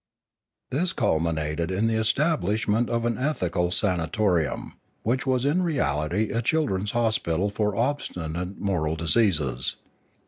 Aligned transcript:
This 0.71 0.93
culminated 0.93 1.69
in 1.69 1.85
the 1.85 1.93
establishment 1.99 2.89
of 2.89 3.05
an 3.05 3.19
ethical 3.19 3.65
Ethics 3.67 3.81
595 3.81 4.09
sanatorium, 4.15 4.73
which 5.03 5.27
was 5.27 5.45
in 5.45 5.61
reality 5.61 6.31
a 6.31 6.41
children's 6.41 6.93
hospital 6.93 7.51
for 7.51 7.75
obstinate 7.75 8.57
moral 8.57 8.95
diseases. 8.95 9.75